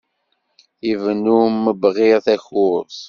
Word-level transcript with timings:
Ibennu 0.91 1.37
mebɣir 1.63 2.17
takurt. 2.25 2.95